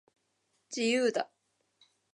[0.67, 1.29] 自由だ